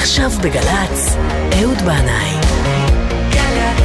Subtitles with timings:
[0.00, 1.16] עכשיו בגל"צ,
[1.60, 2.34] אהוד בנאי.
[3.36, 3.76] אהלן,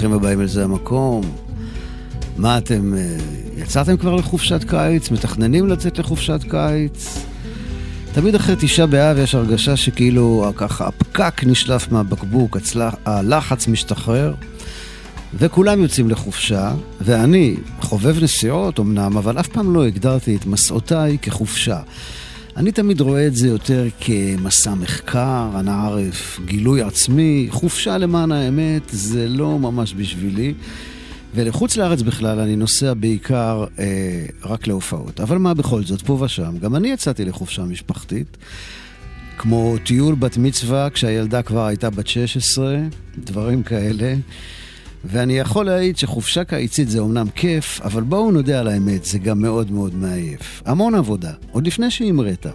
[0.00, 1.22] ברוכים הבאים לזה המקום.
[2.36, 3.16] מה אתם, אה,
[3.56, 5.10] יצאתם כבר לחופשת קיץ?
[5.10, 7.18] מתכננים לצאת לחופשת קיץ?
[8.12, 14.34] תמיד אחרי תשעה באב יש הרגשה שכאילו ככה הפקק נשלף מהבקבוק, הצלח, הלחץ משתחרר,
[15.34, 21.78] וכולם יוצאים לחופשה, ואני חובב נסיעות אמנם, אבל אף פעם לא הגדרתי את מסעותיי כחופשה.
[22.56, 28.82] אני תמיד רואה את זה יותר כמסע מחקר, אנא ערף, גילוי עצמי, חופשה למען האמת,
[28.88, 30.54] זה לא ממש בשבילי.
[31.34, 35.20] ולחוץ לארץ בכלל אני נוסע בעיקר אה, רק להופעות.
[35.20, 38.36] אבל מה בכל זאת, פה ושם, גם אני יצאתי לחופשה משפחתית.
[39.38, 42.78] כמו טיול בת מצווה כשהילדה כבר הייתה בת 16,
[43.18, 44.14] דברים כאלה.
[45.04, 49.40] ואני יכול להעיד שחופשה קיצית זה אומנם כיף, אבל בואו נודה על האמת, זה גם
[49.40, 50.62] מאוד מאוד מעייף.
[50.66, 52.46] המון עבודה, עוד לפני שהמראת.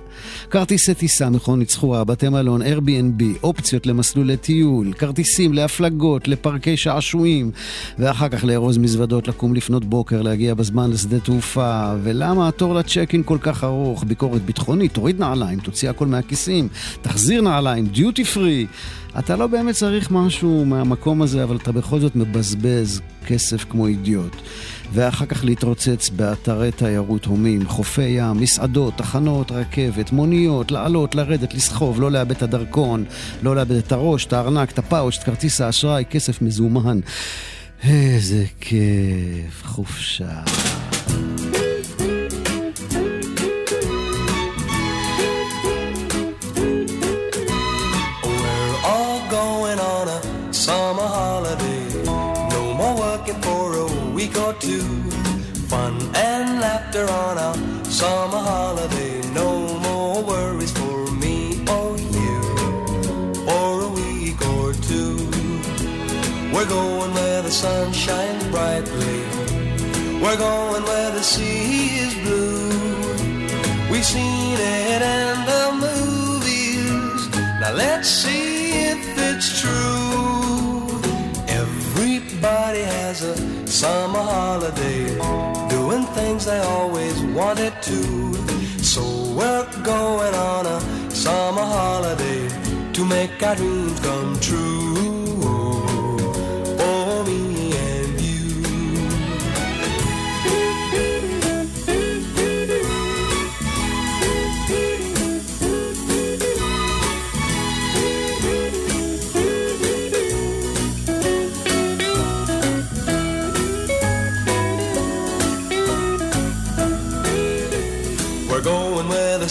[0.50, 7.52] כרטיסי טיסה, מכונית סחורה, בתי מלון, Airbnb, אופציות למסלולי טיול, כרטיסים להפלגות, לפארקי שעשועים,
[8.00, 13.24] ואחר כך לארוז מזוודות, לקום לפנות בוקר, להגיע בזמן לשדה תעופה, ולמה התור לצ'ק אין
[13.24, 16.68] כל כך ארוך, ביקורת ביטחונית, תוריד נעליים, תוציא הכל מהכיסים,
[17.02, 18.66] תחזיר נעליים, דיוטי פרי.
[19.20, 24.36] אתה לא באמת צריך משהו מהמקום הזה, אבל אתה בכל זאת מבזבז כסף כמו אידיוט.
[24.94, 32.02] ואחר כך להתרוצץ באתרי תיירות הומים, חופי ים, מסעדות, תחנות, רכבת, מוניות, לעלות, לרדת, לסחוב,
[32.02, 33.04] לא לאבד את הדרכון,
[33.44, 37.00] לא לאבד את הראש, את הארנק, את הפאוץ', את כרטיס האשראי, כסף מזומן.
[37.84, 40.42] איזה כיף, חופשה.
[54.66, 59.22] Fun and laughter on a summer holiday.
[59.34, 62.42] No more worries for me or you
[63.46, 65.18] for a week or two.
[66.52, 69.20] We're going where the sun shines brightly.
[70.20, 72.70] We're going where the sea is blue.
[73.92, 77.30] We've seen it in the movies.
[77.62, 81.02] Now let's see if it's true.
[81.48, 85.06] Everybody has a summer holiday,
[85.68, 88.34] doing things they always wanted to.
[88.82, 89.02] So
[89.36, 90.80] we're going on a
[91.12, 92.48] summer holiday
[92.94, 95.25] to make our dreams come true.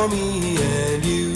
[0.00, 1.30] for me and you.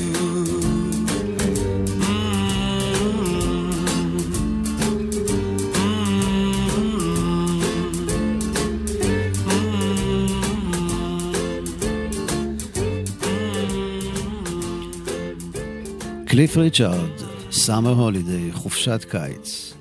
[16.26, 17.10] קליף ריצ'ארד,
[17.50, 19.74] סאמר הולידיי, חופשת קיץ.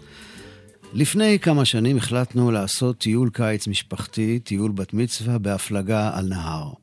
[0.94, 6.83] לפני כמה שנים החלטנו לעשות טיול קיץ משפחתי, טיול בת מצווה בהפלגה על נהר.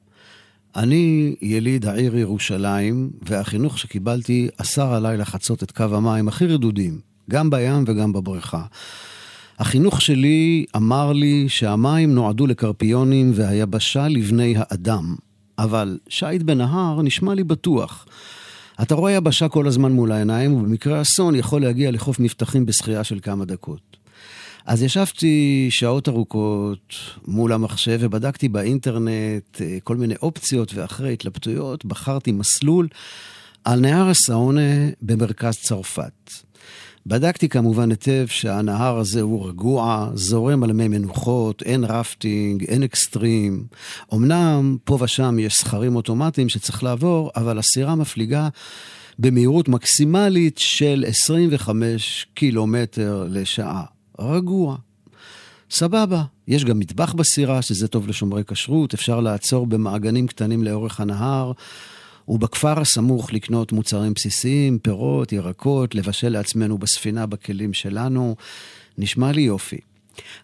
[0.77, 7.01] אני יליד העיר ירושלים, והחינוך שקיבלתי אסר עליי לחצות את קו המים הכי רדודים,
[7.31, 8.65] גם בים וגם בבריכה.
[9.59, 15.17] החינוך שלי אמר לי שהמים נועדו לקרפיונים והיבשה לבני האדם,
[15.59, 18.07] אבל שיט בנהר נשמע לי בטוח.
[18.83, 23.19] אתה רואה יבשה כל הזמן מול העיניים, ובמקרה אסון יכול להגיע לחוף מבטחים בשחייה של
[23.23, 24.00] כמה דקות.
[24.67, 26.95] אז ישבתי שעות ארוכות
[27.27, 32.89] מול המחשב ובדקתי באינטרנט אה, כל מיני אופציות ואחרי התלבטויות, בחרתי מסלול
[33.65, 36.33] על נהר הסאונה במרכז צרפת.
[37.07, 43.65] בדקתי כמובן היטב שהנהר הזה הוא רגוע, זורם על מי מנוחות, אין רפטינג, אין אקסטרים.
[44.15, 48.49] אמנם פה ושם יש סכרים אוטומטיים שצריך לעבור, אבל הסירה מפליגה
[49.19, 54.00] במהירות מקסימלית של 25 קילומטר לשעה.
[54.21, 54.77] רגוע.
[55.71, 61.53] סבבה, יש גם מטבח בסירה, שזה טוב לשומרי כשרות, אפשר לעצור במעגנים קטנים לאורך הנהר,
[62.29, 68.37] ובכפר הסמוך לקנות מוצרים בסיסיים, פירות, ירקות, לבשל לעצמנו בספינה בכלים שלנו.
[68.99, 69.79] נשמע לי יופי.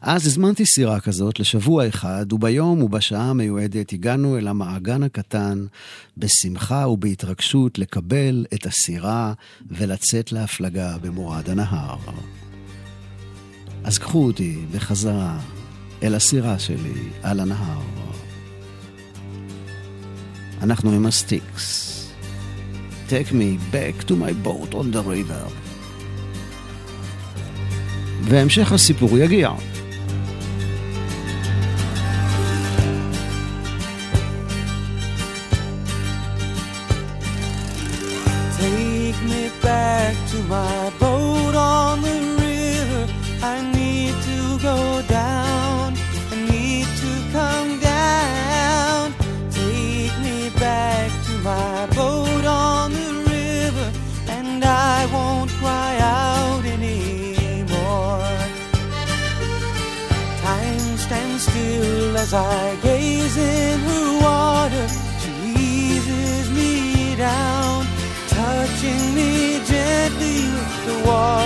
[0.01, 5.67] אז הזמנתי סירה כזאת לשבוע אחד, וביום ובשעה המיועדת הגענו אל המעגן הקטן
[6.17, 9.33] בשמחה ובהתרגשות לקבל את הסירה
[9.71, 11.97] ולצאת להפלגה במורד הנהר.
[13.87, 15.39] אז קחו אותי בחזרה
[16.03, 17.81] אל הסירה שלי על הנהר.
[20.63, 21.93] אנחנו עם הסטיקס.
[23.09, 25.51] Take me back to my boat on the river.
[28.23, 29.51] והמשך הסיפור יגיע.
[38.59, 43.05] Take me back to my boat on the river.
[43.43, 43.76] I
[44.67, 45.95] go down.
[46.33, 49.03] I need to come down.
[49.63, 53.89] Take me back to my boat on the river,
[54.37, 55.93] and I won't cry
[56.23, 58.33] out anymore.
[60.47, 64.87] Time stands still as I gaze in her water.
[65.23, 65.33] She
[65.71, 66.73] eases me
[67.29, 67.87] down,
[68.39, 69.31] touching me
[69.73, 71.46] gently with the past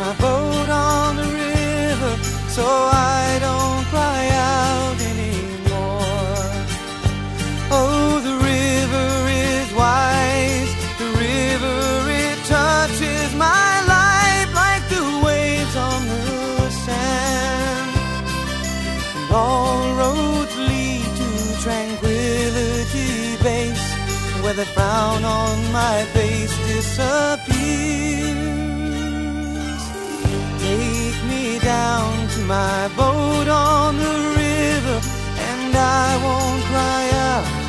[0.00, 2.12] my boat on the river,
[2.56, 4.22] so I don't cry
[4.56, 6.48] out anymore.
[7.78, 10.72] Oh, the river is wise.
[11.02, 11.78] The river,
[12.24, 17.90] it touches my life like the waves on the sand.
[19.16, 21.30] And all roads lead to
[21.66, 23.88] tranquility base,
[24.42, 28.49] where the frown on my face disappears.
[31.62, 35.00] Down to my boat on the river,
[35.48, 37.59] and I won't cry out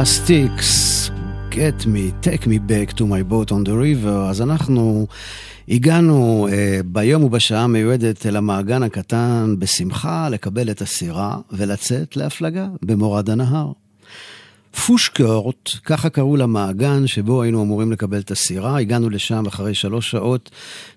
[0.00, 1.10] הסטיקס,
[1.50, 5.06] get me, take me back to my boat on the river, אז אנחנו
[5.68, 6.52] הגענו uh,
[6.86, 13.72] ביום ובשעה המיועדת אל המעגן הקטן בשמחה לקבל את הסירה ולצאת להפלגה במורד הנהר.
[14.86, 20.50] פושקורט, ככה קראו למעגן שבו היינו אמורים לקבל את הסירה, הגענו לשם אחרי שלוש שעות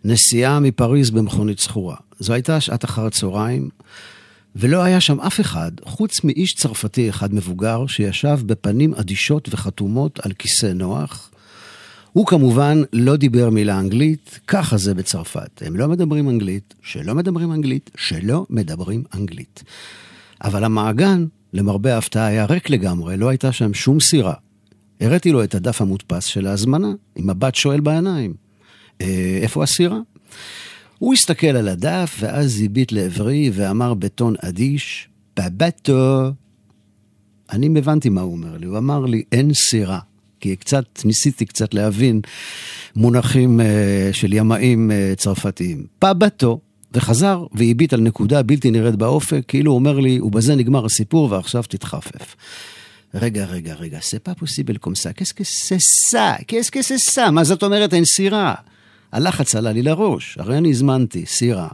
[0.06, 1.96] נסיעה מפריז במכונית סחורה.
[2.20, 3.70] זו הייתה שעת אחר הצהריים,
[4.56, 10.34] ולא היה שם אף אחד, חוץ מאיש צרפתי אחד מבוגר, שישב בפנים אדישות וחתומות על
[10.34, 11.32] כיסא נוח.
[12.14, 15.62] הוא כמובן לא דיבר מילה אנגלית, ככה זה בצרפת.
[15.66, 19.64] הם לא מדברים אנגלית, שלא מדברים אנגלית, שלא מדברים אנגלית.
[20.44, 24.34] אבל המעגן, למרבה ההפתעה, היה ריק לגמרי, לא הייתה שם שום סירה.
[25.02, 28.34] הראיתי לו את הדף המודפס של ההזמנה, עם מבט שואל בעיניים.
[29.02, 29.98] "אה, איפה הסירה?
[31.00, 36.32] הוא הסתכל על הדף, ואז הביט לעברי ואמר בטון אדיש, בבטו.
[37.52, 40.00] אני הבנתי מה הוא אומר לי, הוא אמר לי, אין סירה.
[40.40, 42.22] כי קצת, ניסיתי קצת להבין
[42.96, 43.64] מונחים uh,
[44.14, 45.86] של ימאים uh, צרפתיים.
[46.00, 46.60] פבטו.
[46.94, 51.64] וחזר והביט על נקודה בלתי נראית באופק, כאילו הוא אומר לי, ובזה נגמר הסיפור ועכשיו
[51.64, 52.36] תתחפף.
[53.14, 55.34] רגע, רגע, רגע, זה pas possible comme ça, qu'est-ce?
[57.32, 58.56] מה זאת אומרת אין סירה?
[59.12, 61.68] הלחץ עלה לי לראש, הרי אני הזמנתי סירה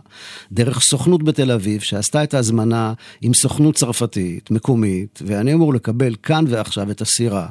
[0.52, 6.46] דרך סוכנות בתל אביב שעשתה את ההזמנה עם סוכנות צרפתית, מקומית, ואני אמור לקבל כאן
[6.48, 7.48] ועכשיו את הסירה,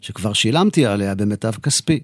[0.00, 2.00] שכבר שילמתי עליה במיטב כספי.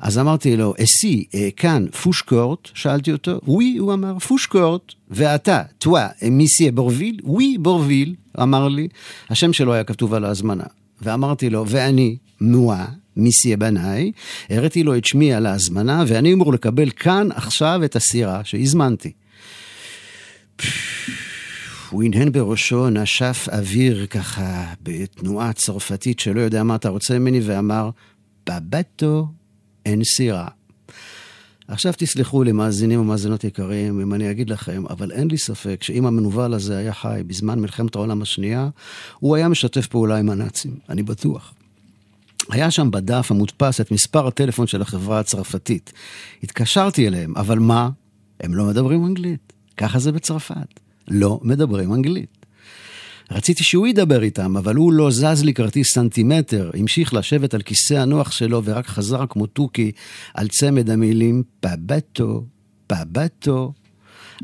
[0.00, 2.68] אז אמרתי לו, אסי, אה, כאן פושקורט?
[2.74, 4.92] שאלתי אותו, ווי, הוא אמר, פושקורט.
[5.10, 7.20] ואתה, טואה, מיסיה בורוויל?
[7.24, 8.88] ווי, בורוויל, אמר לי.
[9.30, 10.64] השם שלו היה כתוב על ההזמנה.
[11.02, 12.86] ואמרתי לו, ואני, מואה,
[13.20, 14.12] מיסיה בנאי,
[14.50, 19.12] הראיתי לו את שמי על ההזמנה, ואני אמור לקבל כאן עכשיו את הסירה שהזמנתי.
[21.90, 27.90] הוא הנהן בראשו, נשף אוויר ככה בתנועה צרפתית שלא יודע מה אתה רוצה ממני, ואמר,
[28.48, 29.28] בבטו
[29.86, 30.48] אין סירה.
[31.68, 36.06] עכשיו תסלחו לי, מאזינים ומאזינות יקרים, אם אני אגיד לכם, אבל אין לי ספק שאם
[36.06, 38.68] המנוול הזה היה חי בזמן מלחמת העולם השנייה,
[39.18, 41.54] הוא היה משתף פעולה עם הנאצים, אני בטוח.
[42.50, 45.92] היה שם בדף המודפס את מספר הטלפון של החברה הצרפתית.
[46.42, 47.90] התקשרתי אליהם, אבל מה?
[48.40, 49.52] הם לא מדברים אנגלית.
[49.76, 50.80] ככה זה בצרפת.
[51.08, 52.40] לא מדברים אנגלית.
[53.30, 58.30] רציתי שהוא ידבר איתם, אבל הוא לא זז כרטיס סנטימטר, המשיך לשבת על כיסא הנוח
[58.30, 59.92] שלו ורק חזר כמו תוכי
[60.34, 62.44] על צמד המילים פבטו,
[62.86, 63.72] פבטו.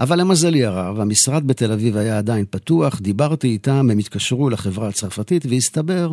[0.00, 5.46] אבל למזלי הרב, המשרד בתל אביב היה עדיין פתוח, דיברתי איתם, הם התקשרו לחברה הצרפתית
[5.46, 6.12] והסתבר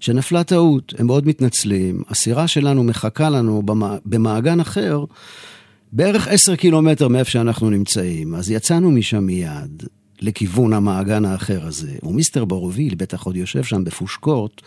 [0.00, 3.62] שנפלה טעות, הם מאוד מתנצלים, הסירה שלנו מחכה לנו
[4.04, 5.04] במעגן אחר,
[5.92, 9.82] בערך עשר קילומטר מאיפה שאנחנו נמצאים, אז יצאנו משם מיד.
[10.20, 11.92] לכיוון המעגן האחר הזה.
[12.02, 14.62] ומיסטר בורוביל, בטח עוד יושב שם בפושקורט,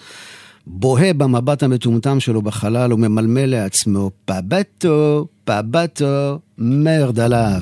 [0.67, 7.61] בוהה במבט המטומטם שלו בחלל וממלמל לעצמו, פבטו, פבטו, מרד עליו.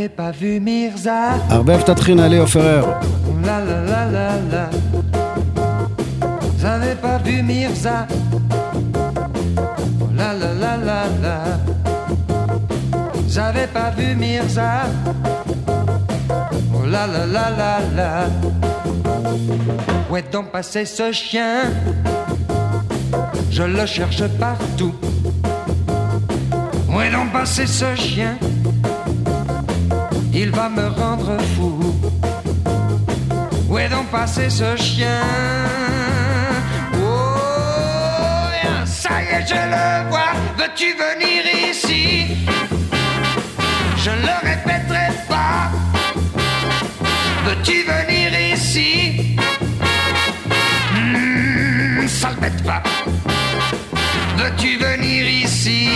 [0.00, 1.34] n'avais pas vu Mirza.
[1.50, 2.86] Arbev Tatrina, Léo Ferrer.
[3.44, 4.70] La la la la la.
[6.58, 8.06] J'avais pas vu Mirza.
[10.16, 11.38] La la la la la.
[13.28, 14.86] J'avais pas vu Mirza.
[16.74, 18.26] Oh la la la la la.
[20.10, 21.64] Où est donc passé ce chien?
[23.50, 24.94] Je le cherche partout.
[26.88, 28.38] Où est donc passé ce chien?
[30.42, 31.78] Il va me rendre fou.
[33.68, 35.20] Où est donc passé ce chien
[36.94, 38.48] Oh,
[38.86, 40.32] ça y est, je le vois.
[40.56, 42.38] Veux-tu venir ici?
[44.02, 45.70] Je ne le répéterai pas.
[47.44, 49.36] Veux-tu venir ici?
[50.94, 52.82] Mmh, Sale bête pas.
[54.38, 55.88] Veux-tu venir ici?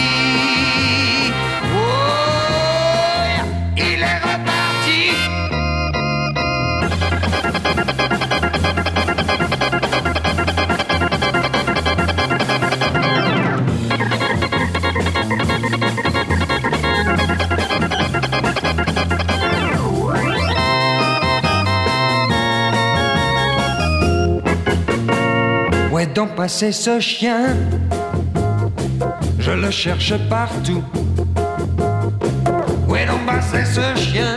[26.14, 27.56] Donc passé ce chien
[29.38, 30.82] Je le cherche partout.
[32.88, 34.36] Où est donc passé ce chien?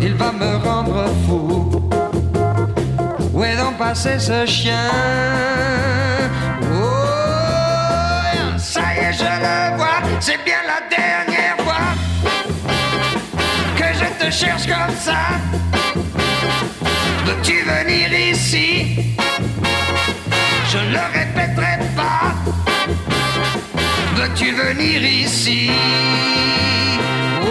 [0.00, 1.90] Il va me rendre fou.
[3.34, 4.88] Où est donc passé ce chien?
[6.72, 6.78] Oh,
[8.56, 10.00] ça y est, je le vois.
[10.20, 11.86] C'est bien la dernière fois
[13.76, 15.22] que je te cherche comme ça.
[17.26, 19.02] Veux-tu venir ici?
[20.72, 22.32] Je ne le répéterai pas.
[24.16, 25.70] Veux-tu venir ici?
[27.42, 27.46] Oh,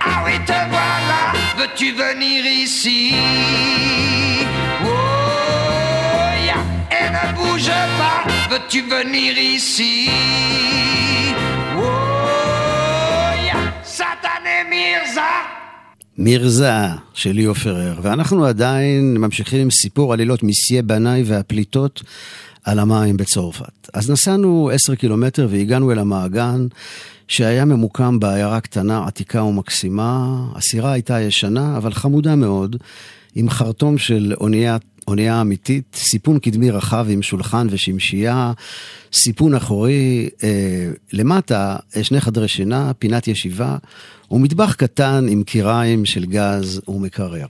[0.00, 1.22] ah oui, te voilà.
[1.56, 3.14] Veux-tu venir ici?
[4.84, 4.88] Oh,
[6.98, 8.22] et ne bouge pas.
[8.50, 10.10] Veux-tu venir ici?
[11.76, 11.82] Oh,
[13.44, 13.72] yeah.
[13.82, 15.57] Satané Mirza.
[16.18, 16.72] מירזה
[17.14, 22.02] של ליאו פרר, ואנחנו עדיין ממשיכים עם סיפור עלילות מסיה בנאי והפליטות
[22.64, 23.88] על המים בצרפת.
[23.94, 26.66] אז נסענו עשר קילומטר והגענו אל המעגן
[27.28, 30.44] שהיה ממוקם בעיירה קטנה, עתיקה ומקסימה.
[30.54, 32.76] הסירה הייתה ישנה, אבל חמודה מאוד,
[33.34, 34.76] עם חרטום של אונייה,
[35.08, 38.52] אונייה אמיתית, סיפון קדמי רחב עם שולחן ושמשייה,
[39.12, 43.76] סיפון אחורי, אה, למטה אה, שני חדרי שינה, פינת ישיבה.
[44.30, 47.46] ומטבח קטן עם קיריים של גז ומקרר.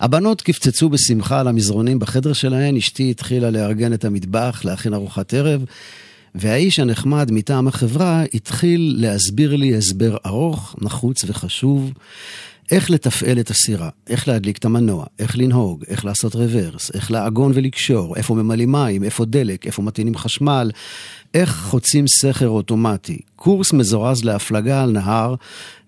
[0.00, 5.64] הבנות קפצצו בשמחה על המזרונים בחדר שלהן, אשתי התחילה לארגן את המטבח, להכין ארוחת ערב,
[6.34, 11.92] והאיש הנחמד מטעם החברה התחיל להסביר לי הסבר ארוך, נחוץ וחשוב,
[12.70, 17.52] איך לתפעל את הסירה, איך להדליק את המנוע, איך לנהוג, איך לעשות רוורס, איך לעגון
[17.54, 20.70] ולקשור, איפה ממלאים מים, איפה דלק, איפה מטעינים חשמל,
[21.34, 23.18] איך חוצים סכר אוטומטי.
[23.36, 25.34] קורס מזורז להפלגה על נהר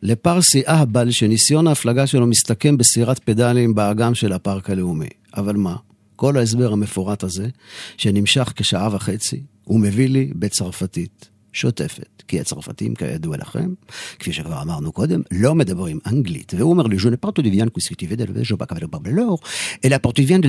[0.03, 5.09] לפרסי אהבל שניסיון ההפלגה שלו מסתכם בסירת פדלים באגם של הפארק הלאומי.
[5.37, 5.77] אבל מה?
[6.17, 7.49] כל ההסבר המפורט הזה,
[7.97, 12.23] שנמשך כשעה וחצי, הוא מביא לי בצרפתית שוטפת.
[12.29, 13.75] כי הצרפתים, כידוע לכם,
[14.19, 16.55] כפי שכבר אמרנו קודם, לא מדברים אנגלית.
[16.57, 19.13] והוא אומר לי, ne parle pas de viande constituée de je pas capable de parler
[19.13, 19.39] l'or,
[19.83, 20.47] et la porte de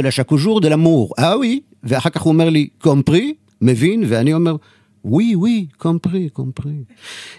[0.00, 1.14] la pas de l'amour.
[1.18, 1.60] אה oui?
[1.82, 3.34] ואחר כך הוא אומר לי, קומפרי?
[3.60, 4.04] מבין?
[4.08, 4.56] ואני אומר,
[5.04, 6.84] ווי, ווי, קומפרי, קומפרי.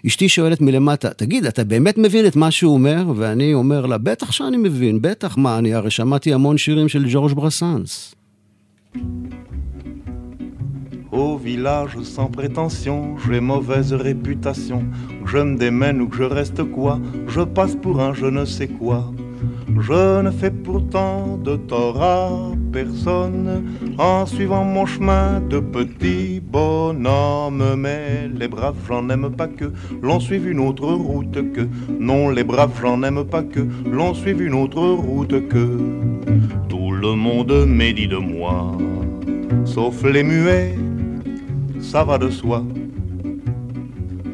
[0.07, 3.13] אשתי שואלת מלמטה, תגיד, אתה באמת מבין את מה שהוא אומר?
[3.15, 7.33] ואני אומר לה, בטח שאני מבין, בטח, מה, אני הרי שמעתי המון שירים של ג'ורג'
[7.33, 8.15] ברסנס.
[11.11, 14.83] Au village sans prétention, j'ai mauvaise réputation.
[15.25, 18.67] Je me démène ou que je reste quoi, je passe pour un je ne sais
[18.67, 19.11] quoi.
[19.79, 22.29] Je ne fais pourtant de tort à
[22.71, 23.63] personne
[23.97, 27.75] en suivant mon chemin de petit bonhomme.
[27.77, 29.71] Mais les braves, j'en aime pas que
[30.01, 31.67] l'on suive une autre route que.
[31.99, 35.79] Non, les braves, j'en aime pas que l'on suive une autre route que.
[36.69, 38.77] Tout le monde médit de moi,
[39.65, 40.75] sauf les muets
[41.85, 42.63] ça va de soi.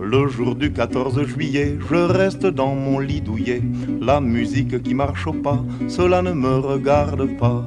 [0.02, 3.62] Le jour du 14 juillet, je reste dans mon lit douillet.
[4.02, 7.64] La musique qui marche au pas, cela ne me regarde pas.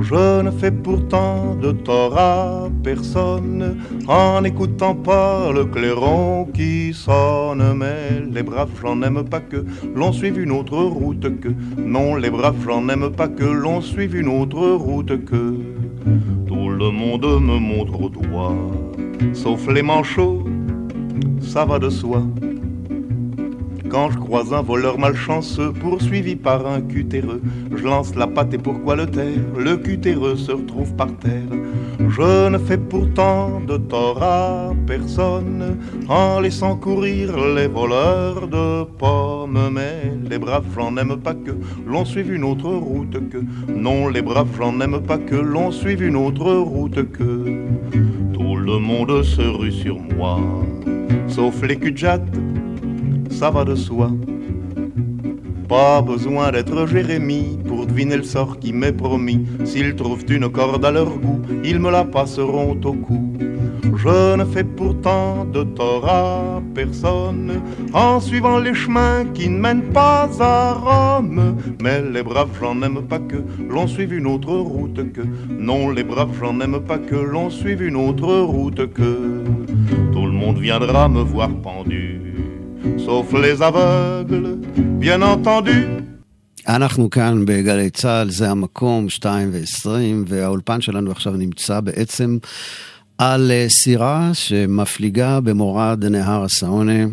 [0.00, 7.64] Je ne fais pourtant de tort à personne en n'écoutant pas le clairon qui sonne.
[7.76, 9.64] Mais les braves, j'en aime pas que
[9.94, 11.48] l'on suive une autre route que.
[11.78, 15.56] Non, les braves, j'en aime pas que l'on suive une autre route que.
[16.46, 18.56] Tout le monde me montre au doigt
[19.32, 20.44] sauf les manchots,
[21.40, 22.22] ça va de soi.
[23.92, 27.42] Quand je croise un voleur malchanceux poursuivi par un cutéreux,
[27.76, 29.44] je lance la patte et pourquoi le taire?
[29.58, 31.52] Le cutéreux se retrouve par terre.
[32.08, 35.76] Je ne fais pourtant de tort à personne
[36.08, 39.68] en laissant courir les voleurs de pommes.
[39.70, 41.52] Mais les braves, j'en aime pas que
[41.86, 43.38] l'on suive une autre route que.
[43.68, 47.66] Non, les braves, j'en aime pas que l'on suive une autre route que.
[48.64, 50.38] Le monde se rue sur moi,
[51.26, 51.96] sauf les cul
[53.28, 54.12] ça va de soi.
[55.68, 59.44] Pas besoin d'être Jérémie pour deviner le sort qui m'est promis.
[59.64, 63.31] S'ils trouvent une corde à leur goût, ils me la passeront au cou.
[64.01, 67.61] Je ne fais pourtant de tort à personne
[67.93, 71.57] en suivant les chemins qui ne mènent pas à Rome.
[71.81, 75.21] Mais les braves, j'en aime pas que l'on suive une autre route que.
[75.49, 79.43] Non, les braves, j'en aime pas que l'on suive une autre route que.
[80.13, 82.21] Tout le monde viendra me voir pendu,
[83.05, 84.57] sauf les aveugles,
[84.99, 85.81] bien entendu.
[86.67, 89.89] אנחנו כאן בגלי צה"ל, זה המקום, 2 ו-20,
[90.27, 92.37] והאולפן שלנו עכשיו נמצא בעצם
[93.24, 97.04] על אה, סירה שמפליגה במורד נהר הסאונה,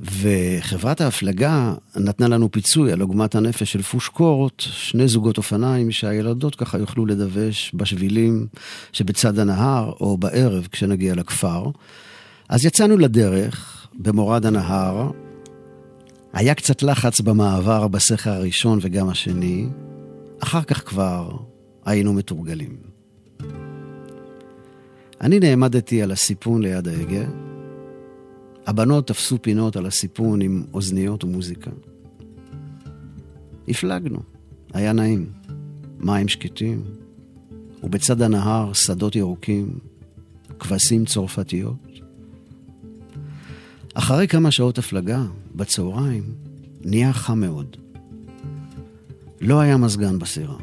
[0.00, 6.78] וחברת ההפלגה נתנה לנו פיצוי על עוגמת הנפש של פושקורט, שני זוגות אופניים שהילדות ככה
[6.78, 8.46] יוכלו לדווש בשבילים
[8.92, 11.70] שבצד הנהר או בערב כשנגיע לכפר.
[12.48, 15.10] אז יצאנו לדרך במורד הנהר,
[16.32, 19.66] היה קצת לחץ במעבר בסכר הראשון וגם השני,
[20.42, 21.30] אחר כך כבר
[21.84, 22.87] היינו מתורגלים.
[25.20, 27.24] אני נעמדתי על הסיפון ליד ההגה,
[28.66, 31.70] הבנות תפסו פינות על הסיפון עם אוזניות ומוזיקה.
[33.68, 34.18] הפלגנו,
[34.72, 35.26] היה נעים,
[35.98, 36.82] מים שקטים,
[37.82, 39.78] ובצד הנהר שדות ירוקים,
[40.58, 41.88] כבשים צרפתיות.
[43.94, 45.22] אחרי כמה שעות הפלגה,
[45.54, 46.22] בצהריים,
[46.84, 47.76] נהיה חם מאוד.
[49.40, 50.56] לא היה מזגן בסירה.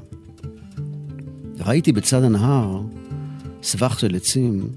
[1.59, 2.81] ראיתי בצד הנהר
[3.65, 4.67] סבך של עצים,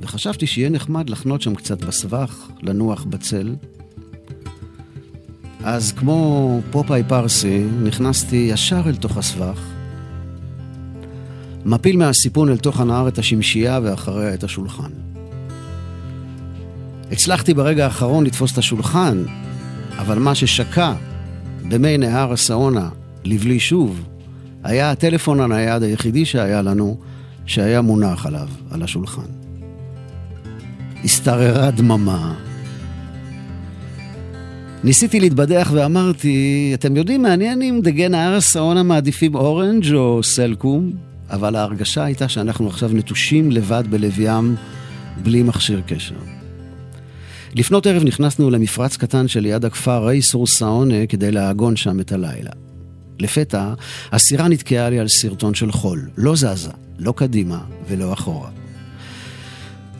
[0.00, 3.54] וחשבתי שיהיה נחמד לחנות שם קצת בסבך, לנוח בצל.
[5.64, 9.60] אז כמו פופאי פרסי, נכנסתי ישר אל תוך הסבך,
[11.64, 14.90] מפיל מהסיפון אל תוך הנהר את השמשייה ואחריה את השולחן.
[17.12, 19.24] הצלחתי ברגע האחרון לתפוס את השולחן,
[19.98, 20.94] אבל מה ששקע
[21.68, 22.88] במי נהר הסאונה
[23.24, 24.02] לבלי שוב,
[24.62, 26.98] היה הטלפון הנייד היחידי שהיה לנו,
[27.46, 29.26] שהיה מונח עליו, על השולחן.
[31.04, 32.34] השתררה דממה.
[34.84, 40.92] ניסיתי להתבדח ואמרתי, אתם יודעים, מעניין אם דגן הארץ העונה מעדיפים אורנג' או סלקום,
[41.30, 44.56] אבל ההרגשה הייתה שאנחנו עכשיו נטושים לבד בלב ים,
[45.22, 46.14] בלי מכשיר קשר.
[47.54, 52.50] לפנות ערב נכנסנו למפרץ קטן שליד הכפר רייסור סאונה כדי לעגון שם את הלילה.
[53.18, 53.74] לפתע,
[54.12, 56.08] הסירה נתקעה לי על סרטון של חול.
[56.16, 58.48] לא זזה, לא קדימה ולא אחורה.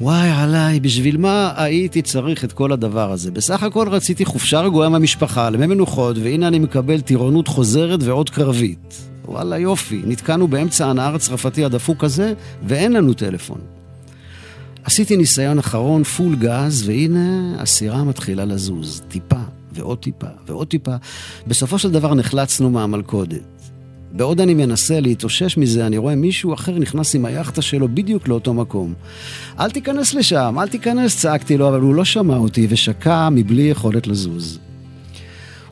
[0.00, 3.30] וואי עליי, בשביל מה הייתי צריך את כל הדבר הזה?
[3.30, 8.94] בסך הכל רציתי חופשה רגועה מהמשפחה, למי מנוחות, והנה אני מקבל טירונות חוזרת ועוד קרבית.
[9.24, 12.32] וואלה יופי, נתקענו באמצע הנהר הצרפתי הדפוק הזה,
[12.66, 13.58] ואין לנו טלפון.
[14.84, 19.02] עשיתי ניסיון אחרון פול גז, והנה הסירה מתחילה לזוז.
[19.08, 19.40] טיפה,
[19.74, 20.94] ועוד טיפה, ועוד טיפה.
[21.46, 23.40] בסופו של דבר נחלצנו מהמלכודת.
[24.16, 28.54] בעוד אני מנסה להתאושש מזה, אני רואה מישהו אחר נכנס עם היאכטה שלו בדיוק לאותו
[28.54, 28.94] מקום.
[29.60, 34.06] אל תיכנס לשם, אל תיכנס, צעקתי לו, אבל הוא לא שמע אותי ושקע מבלי יכולת
[34.06, 34.58] לזוז.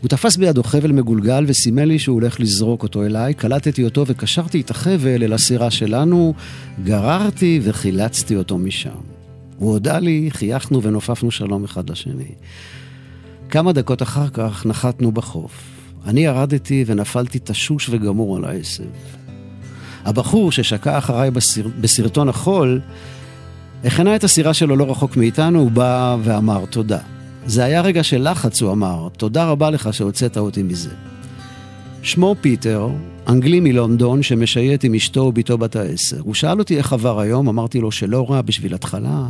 [0.01, 4.61] הוא תפס בידו חבל מגולגל וסימן לי שהוא הולך לזרוק אותו אליי, קלטתי אותו וקשרתי
[4.61, 6.35] את החבל אל הסירה שלנו,
[6.85, 8.91] גררתי וחילצתי אותו משם.
[9.59, 12.35] הוא הודה לי, חייכנו ונופפנו שלום אחד לשני.
[13.53, 15.53] כמה דקות אחר כך נחתנו בחוף.
[16.07, 18.85] אני ירדתי ונפלתי תשוש וגמור על העשב.
[20.05, 21.63] הבחור ששקע אחריי בסר...
[21.81, 22.81] בסרטון החול,
[23.85, 26.99] הכנה את הסירה שלו לא רחוק מאיתנו, הוא בא ואמר תודה.
[27.47, 30.95] זה היה רגע של לחץ, הוא אמר, תודה רבה לך שהוצאת אותי מזה.
[32.03, 32.89] שמו פיטר,
[33.29, 36.21] אנגלי מלונדון שמשייט עם אשתו וביתו בת העשר.
[36.21, 39.27] הוא שאל אותי איך עבר היום, אמרתי לו שלא רע בשביל התחלה,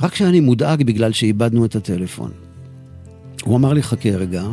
[0.00, 2.30] רק שאני מודאג בגלל שאיבדנו את הטלפון.
[3.42, 4.44] הוא אמר לי חכה רגע,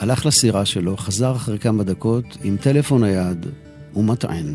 [0.00, 3.46] הלך לסירה שלו, חזר אחרי כמה דקות עם טלפון נייד
[3.96, 4.54] ומטען.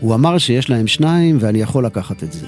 [0.00, 2.46] הוא אמר שיש להם שניים ואני יכול לקחת את זה.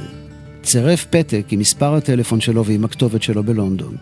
[0.63, 3.97] צירף פתק עם מספר הטלפון שלו ועם הכתובת שלו בלונדון.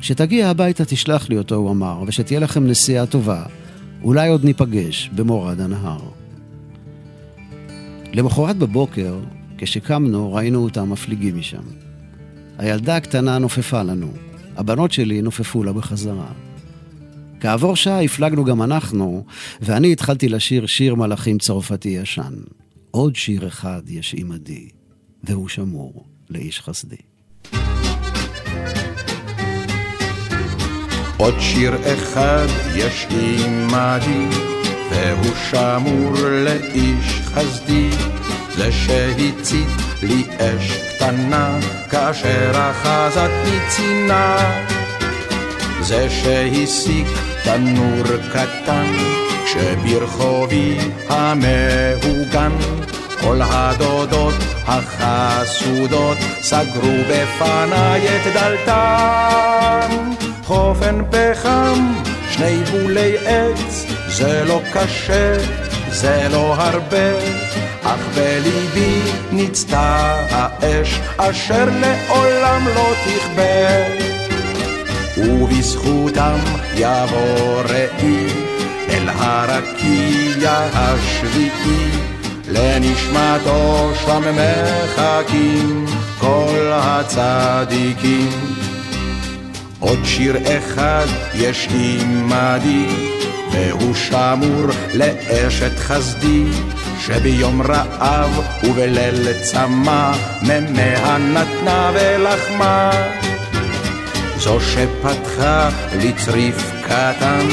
[0.00, 3.42] כשתגיע הביתה תשלח לי אותו, הוא אמר, ושתהיה לכם נסיעה טובה.
[4.02, 6.00] אולי עוד ניפגש במורד הנהר.
[8.12, 9.18] למחרת בבוקר,
[9.58, 11.62] כשקמנו, ראינו אותם מפליגים משם.
[12.58, 14.12] הילדה הקטנה נופפה לנו,
[14.56, 16.32] הבנות שלי נופפו לה בחזרה.
[17.40, 19.24] כעבור שעה הפלגנו גם אנחנו,
[19.60, 22.34] ואני התחלתי לשיר שיר מלאכים צרפתי ישן.
[22.90, 24.68] עוד שיר אחד יש עימדי,
[25.24, 26.96] והוא שמור לאיש חסדי.
[31.16, 34.26] עוד שיר אחד יש עימדי,
[34.90, 36.12] והוא שמור
[36.44, 37.90] לאיש חסדי,
[38.56, 39.68] זה שהצית
[40.02, 41.58] לי אש קטנה,
[41.90, 44.36] כאשר אחזתני צינה.
[45.80, 47.06] זה שהסיק
[47.44, 48.92] תנור קטן,
[49.44, 52.52] כשברחובי המהוגן,
[53.20, 54.34] כל הדודות
[54.66, 60.10] החסודות סגרו בפניי את דלתן.
[60.44, 61.94] חופן פחם,
[62.30, 65.36] שני בולי עץ, זה לא קשה,
[65.88, 67.10] זה לא הרבה,
[67.84, 69.00] אך בליבי
[69.32, 74.04] ניצתה האש, אשר לעולם לא תכבה.
[75.16, 76.38] ובזכותם
[76.74, 78.26] יבוא ראי
[78.88, 81.90] אל הרקיע השביעי,
[82.48, 85.86] לנשמתו שם מחכים
[86.18, 88.30] כל הצדיקים.
[89.78, 92.86] עוד שיר אחד יש עימדי,
[93.52, 96.44] והוא שמור לאשת חסדי,
[97.06, 100.12] שביום רעב ובליל צמא,
[100.42, 102.90] ממאה נתנה ולחמה.
[104.36, 107.48] זו שפתחה לי צריף קטן,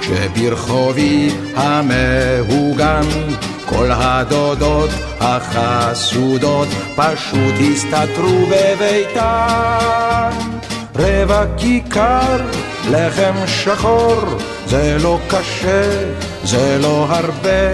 [0.00, 3.06] כשברחובי המהוגן,
[3.66, 10.30] כל הדודות החסודות פשוט הסתתרו בביתן.
[10.96, 12.36] רבע כיכר,
[12.90, 14.22] לחם שחור,
[14.66, 16.04] זה לא קשה,
[16.44, 17.72] זה לא הרבה,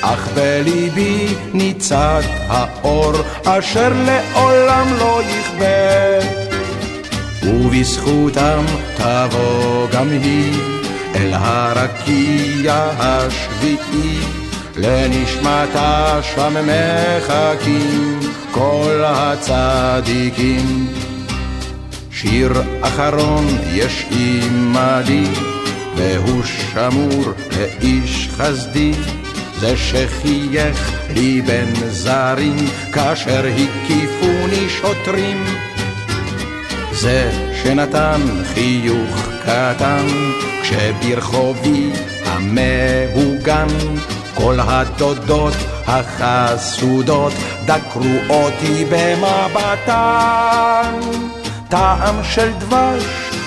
[0.00, 3.12] אך בליבי ניצת האור,
[3.44, 6.38] אשר לעולם לא יכבה.
[7.42, 8.64] ובזכותם
[8.96, 10.52] תבוא גם היא
[11.14, 14.18] אל הרקיע השביעי,
[14.76, 20.86] לנשמתה שם מחכים כל הצדיקים.
[22.10, 25.24] שיר אחרון יש עימדי,
[25.96, 28.92] והוא שמור לאיש חסדי,
[29.60, 32.56] זה שחייך לי בין זרים,
[32.92, 35.44] כאשר הקיפוני שוטרים.
[36.92, 37.30] זה
[37.62, 38.20] שנתן
[38.54, 40.06] חיוך קטן,
[40.62, 41.90] כשברחובי
[42.24, 43.66] המהוגן,
[44.34, 45.54] כל הדודות
[45.86, 47.32] החסודות
[47.66, 50.20] דקרו אותי במבטן.
[51.68, 53.04] טעם של דבש,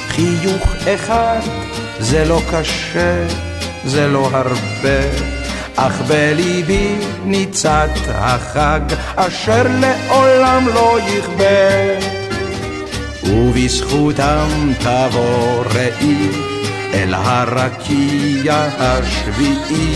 [0.08, 1.40] חיוך אחד,
[2.00, 3.28] זה לא קשה,
[3.86, 5.41] זה לא הרבה.
[5.76, 8.80] אך בליבי ניצת החג,
[9.16, 12.12] אשר לעולם לא יכבה.
[13.24, 16.30] ובזכותם תבוא ראי
[16.94, 19.96] אל הרקיע השביעי,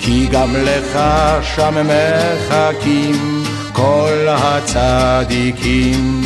[0.00, 0.98] כי גם לך
[1.54, 3.42] שם מחכים
[3.72, 6.22] כל הצדיקים.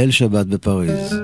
[0.00, 1.14] ליל שבת בפריז.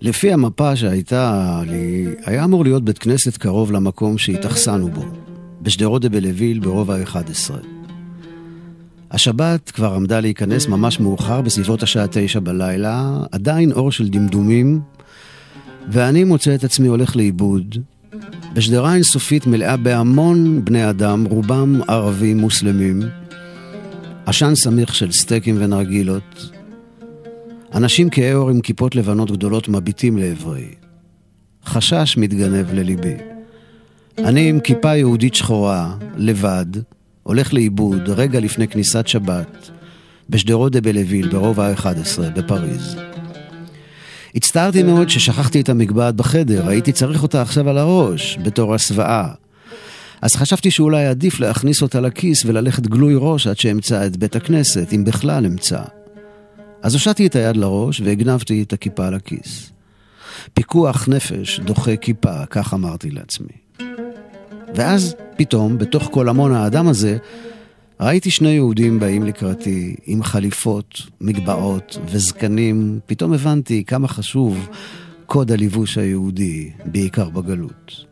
[0.00, 5.04] לפי המפה שהייתה לי, היה אמור להיות בית כנסת קרוב למקום שהתאכסנו בו,
[5.62, 7.54] בשדרות דה בלוויל ברובע ה-11.
[9.10, 14.80] השבת כבר עמדה להיכנס ממש מאוחר, בסביבות השעה תשע בלילה, עדיין אור של דמדומים,
[15.88, 17.76] ואני מוצא את עצמי הולך לאיבוד,
[18.54, 23.00] בשדרה אינסופית מלאה בהמון בני אדם, רובם ערבים מוסלמים,
[24.26, 26.59] עשן סמיך של סטייקים ונרגילות,
[27.74, 30.68] אנשים כהי עור עם כיפות לבנות גדולות מביטים לעברי.
[31.66, 33.14] חשש מתגנב לליבי.
[34.18, 36.66] אני עם כיפה יהודית שחורה, לבד,
[37.22, 39.70] הולך לאיבוד רגע לפני כניסת שבת,
[40.30, 42.96] בשדרות דה בלוויל, ברובע ה-11, בפריז.
[44.34, 49.28] הצטערתי מאוד ששכחתי את המגבעת בחדר, הייתי צריך אותה עכשיו על הראש, בתור הסוואה.
[50.22, 54.92] אז חשבתי שאולי עדיף להכניס אותה לכיס וללכת גלוי ראש עד שאמצא את בית הכנסת,
[54.92, 55.80] אם בכלל אמצא.
[56.82, 59.72] אז הושטתי את היד לראש והגנבתי את הכיפה לכיס.
[60.54, 63.52] פיקוח נפש דוחה כיפה, כך אמרתי לעצמי.
[64.74, 67.18] ואז פתאום, בתוך כל המון האדם הזה,
[68.00, 73.00] ראיתי שני יהודים באים לקראתי עם חליפות, מגבעות וזקנים.
[73.06, 74.68] פתאום הבנתי כמה חשוב
[75.26, 78.04] קוד הלבוש היהודי, בעיקר בגלות.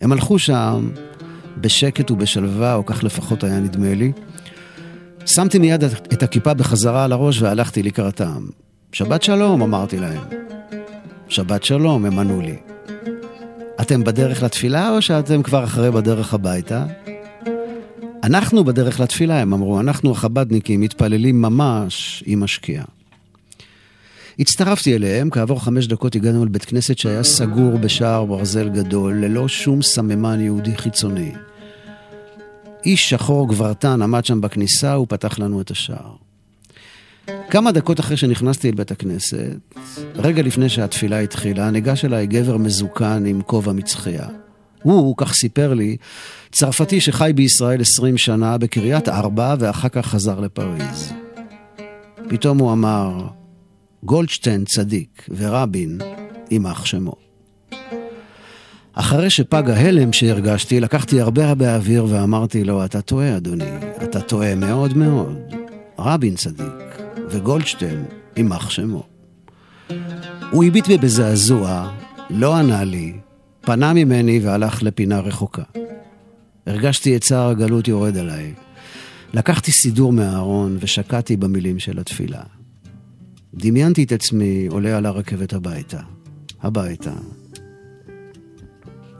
[0.00, 0.90] הם הלכו שם
[1.60, 4.12] בשקט ובשלווה, או כך לפחות היה נדמה לי.
[5.26, 8.46] שמתי מיד את הכיפה בחזרה על הראש והלכתי לקראתם.
[8.92, 10.20] שבת שלום, אמרתי להם.
[11.28, 12.56] שבת שלום, הם ענו לי.
[13.80, 16.84] אתם בדרך לתפילה או שאתם כבר אחרי בדרך הביתה?
[18.24, 22.84] אנחנו בדרך לתפילה, הם אמרו, אנחנו החבדניקים מתפללים ממש עם השקיעה.
[24.38, 29.82] הצטרפתי אליהם, כעבור חמש דקות הגענו לבית כנסת שהיה סגור בשער ברזל גדול, ללא שום
[29.82, 31.32] סממן יהודי חיצוני.
[32.86, 36.14] איש שחור גברתן עמד שם בכניסה ופתח לנו את השער.
[37.50, 39.56] כמה דקות אחרי שנכנסתי אל בית הכנסת,
[40.14, 44.28] רגע לפני שהתפילה התחילה, ניגש אליי גבר מזוקן עם כובע מצחייה.
[44.82, 45.96] הוא, כך סיפר לי,
[46.52, 51.12] צרפתי שחי בישראל עשרים שנה בקריית ארבע ואחר כך חזר לפריז.
[52.28, 53.26] פתאום הוא אמר,
[54.02, 55.98] גולדשטיין צדיק ורבין,
[56.50, 57.14] יימח שמו.
[58.94, 63.70] אחרי שפג ההלם שהרגשתי, לקחתי הרבה הרבה אוויר ואמרתי לו, אתה טועה, אדוני,
[64.02, 65.38] אתה טועה מאוד מאוד.
[65.98, 68.04] רבין צדיק, וגולדשטיין,
[68.36, 69.02] יימח שמו.
[70.50, 71.90] הוא הביט בי בזעזוע,
[72.30, 73.12] לא ענה לי,
[73.60, 75.62] פנה ממני והלך לפינה רחוקה.
[76.66, 78.52] הרגשתי את צער הגלות יורד עליי.
[79.34, 82.42] לקחתי סידור מהארון ושקעתי במילים של התפילה.
[83.54, 86.00] דמיינתי את עצמי עולה על הרכבת הביתה.
[86.62, 87.12] הביתה.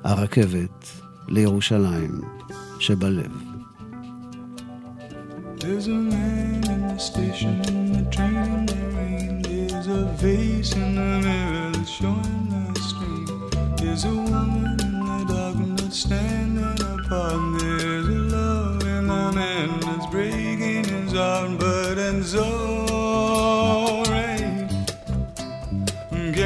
[0.05, 2.21] הרכבת לירושלים
[2.79, 3.33] שבלב.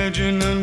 [0.08, 0.54] Catching the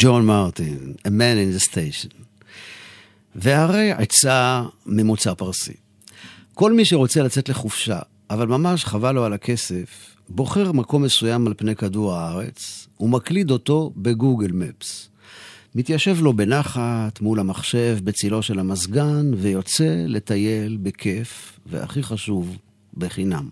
[0.00, 2.14] ג'ון מרטין, A Man in the Station.
[3.34, 5.72] והרי עצה ממוצא פרסי.
[6.54, 7.98] כל מי שרוצה לצאת לחופשה,
[8.30, 13.92] אבל ממש חבל לו על הכסף, בוחר מקום מסוים על פני כדור הארץ, ומקליד אותו
[13.96, 15.08] בגוגל מפס.
[15.74, 22.56] מתיישב לו בנחת, מול המחשב, בצילו של המזגן, ויוצא לטייל בכיף, והכי חשוב,
[22.96, 23.48] בחינם.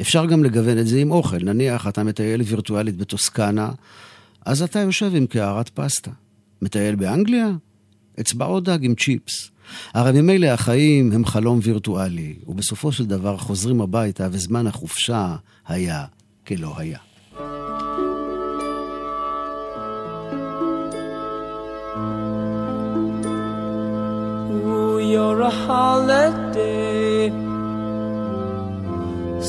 [0.00, 1.38] אפשר גם לגוון את זה עם אוכל.
[1.38, 3.70] נניח אתה מטייל וירטואלית בטוסקנה,
[4.46, 6.10] אז אתה יושב עם קערת פסטה.
[6.62, 7.50] מטייל באנגליה?
[8.20, 9.50] אצבעות דג עם צ'יפס.
[9.94, 15.36] הרי ממילא החיים הם חלום וירטואלי, ובסופו של דבר חוזרים הביתה וזמן החופשה
[15.68, 16.04] היה
[16.46, 16.98] כלא היה.
[25.12, 27.32] You're a holiday,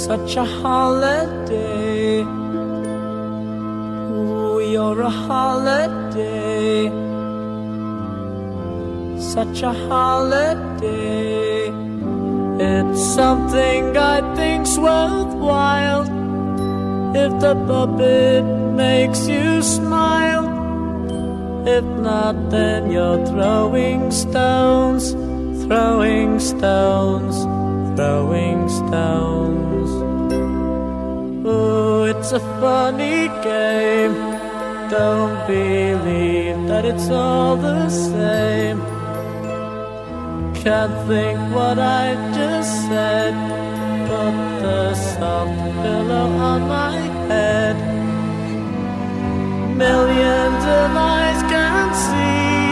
[0.05, 2.25] such a holiday.
[4.71, 6.87] Ooh, you're a holiday,
[9.19, 11.67] such a holiday.
[12.59, 16.03] It's something I think's worthwhile
[17.15, 20.47] if the puppet makes you smile.
[21.67, 25.11] If not, then you're throwing stones,
[25.65, 27.35] throwing stones,
[27.97, 29.89] throwing stones.
[31.45, 34.30] Oh, it's a funny game.
[34.91, 38.79] Don't believe that it's all the same.
[40.63, 42.05] Can't think what I
[42.37, 43.33] just said.
[44.09, 46.97] Put the soft pillow on my
[47.29, 47.91] head
[49.87, 52.63] millions of eyes can see.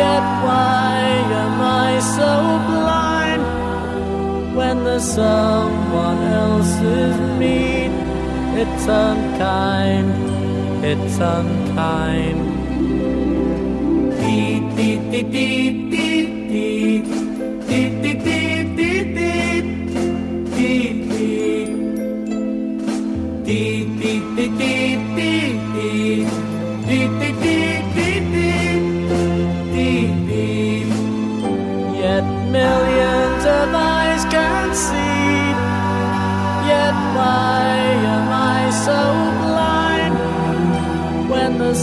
[0.00, 0.94] Yet why
[1.42, 2.32] am I so
[2.70, 3.42] blind
[4.56, 7.92] when there's someone else's need?
[8.62, 10.08] It's unkind,
[10.84, 12.38] it's on time.
[14.18, 16.01] Beep, beep, beep, beep, beep.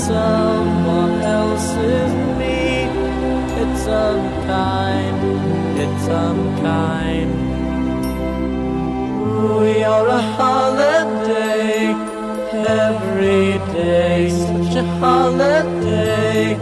[0.09, 2.59] Someone else's me?
[3.61, 5.19] It's unkind,
[5.83, 7.31] it's unkind.
[9.59, 11.93] We are a holiday
[12.87, 16.57] every day, such a holiday.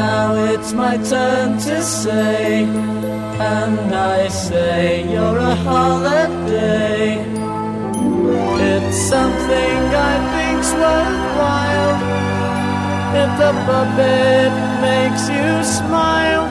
[0.00, 7.29] Now it's my turn to say, and I say, You're a holiday.
[13.12, 16.46] If the puppet makes you smile.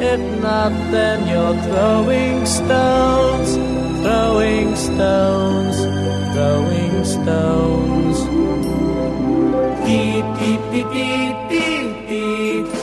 [0.00, 3.54] If not, then you're throwing stones,
[4.02, 5.76] throwing stones,
[6.34, 8.18] throwing stones.
[9.86, 12.77] Dee dee dee dee dee dee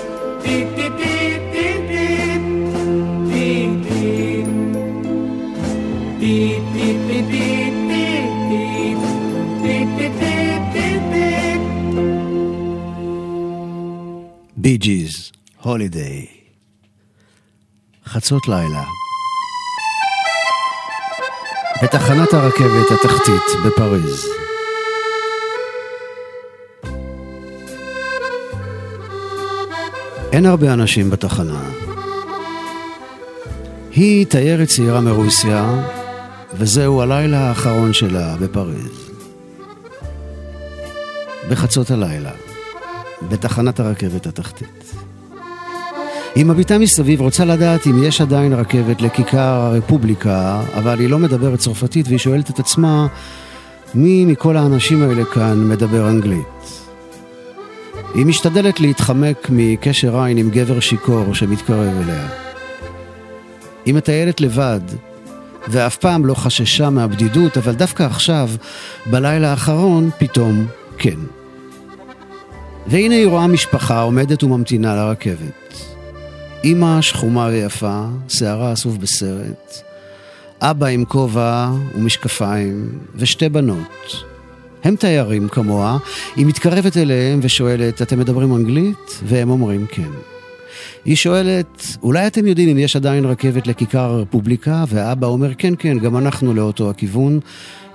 [15.66, 16.28] הולידיי.
[18.06, 18.84] חצות לילה.
[21.84, 24.26] בתחנת הרכבת התחתית בפריז.
[30.32, 31.70] אין הרבה אנשים בתחנה.
[33.92, 35.84] היא תיירת צעירה מרוסיה,
[36.54, 39.12] וזהו הלילה האחרון שלה בפריז.
[41.50, 42.32] בחצות הלילה.
[43.30, 44.85] בתחנת הרכבת התחתית.
[46.36, 51.60] היא מביטה מסביב, רוצה לדעת אם יש עדיין רכבת לכיכר הרפובליקה, אבל היא לא מדברת
[51.60, 53.08] צרפתית והיא שואלת את עצמה
[53.94, 56.48] מי מכל האנשים האלה כאן מדבר אנגלית.
[58.14, 62.28] היא משתדלת להתחמק מקשר עין עם גבר שיכור שמתקרב אליה.
[63.86, 64.82] היא מטיילת לבד,
[65.68, 68.50] ואף פעם לא חששה מהבדידות, אבל דווקא עכשיו,
[69.06, 70.66] בלילה האחרון, פתאום
[70.98, 71.20] כן.
[72.88, 75.65] והנה היא רואה משפחה עומדת וממתינה לרכבת.
[76.66, 79.74] אמא שחומה ויפה, שערה אסוף בסרט,
[80.62, 84.26] אבא עם כובע ומשקפיים, ושתי בנות.
[84.84, 85.98] הם תיירים כמוה,
[86.36, 89.22] היא מתקרבת אליהם ושואלת, אתם מדברים אנגלית?
[89.24, 90.10] והם אומרים כן.
[91.06, 94.84] היא שואלת, אולי אתם יודעים אם יש עדיין רכבת לכיכר הרפובליקה?
[94.88, 97.40] והאבא אומר, כן, כן, גם אנחנו לאותו הכיוון.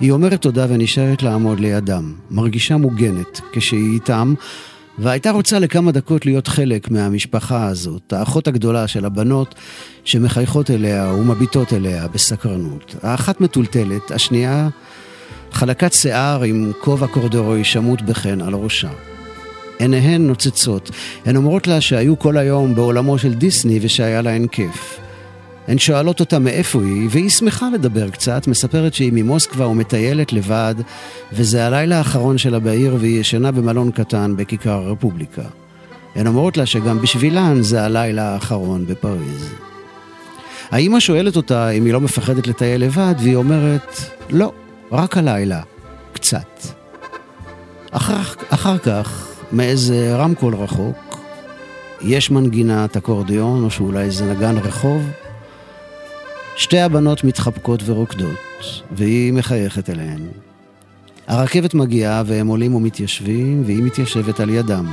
[0.00, 2.12] היא אומרת תודה ונשארת לעמוד לידם.
[2.30, 4.34] מרגישה מוגנת כשהיא איתם,
[5.02, 9.54] והייתה רוצה לכמה דקות להיות חלק מהמשפחה הזאת, האחות הגדולה של הבנות
[10.04, 12.94] שמחייכות אליה ומביטות אליה בסקרנות.
[13.02, 14.68] האחת מטולטלת, השנייה
[15.52, 18.90] חלקת שיער עם כובע קורדורוי שמוט בחן על ראשה.
[19.78, 20.90] עיניהן נוצצות,
[21.24, 25.00] הן אומרות לה שהיו כל היום בעולמו של דיסני ושהיה להן כיף.
[25.70, 30.74] הן שואלות אותה מאיפה היא, והיא שמחה לדבר קצת, מספרת שהיא ממוסקבה ומטיילת לבד,
[31.32, 35.42] וזה הלילה האחרון שלה בעיר והיא ישנה במלון קטן בכיכר הרפובליקה.
[36.14, 39.54] הן אומרות לה שגם בשבילן זה הלילה האחרון בפריז.
[40.70, 43.96] האימא שואלת אותה אם היא לא מפחדת לטייל לבד, והיא אומרת,
[44.30, 44.52] לא,
[44.92, 45.62] רק הלילה,
[46.12, 46.60] קצת.
[47.90, 51.20] אחר, אחר כך, מאיזה רמקול רחוק,
[52.00, 55.02] יש מנגינת אקורדיון, או שאולי זה נגן רחוב,
[56.56, 58.38] שתי הבנות מתחבקות ורוקדות,
[58.92, 60.20] והיא מחייכת אליהן.
[61.26, 64.86] הרכבת מגיעה והם עולים ומתיישבים, והיא מתיישבת על ידם.